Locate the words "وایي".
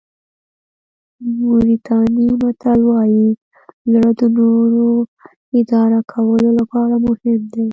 2.89-3.27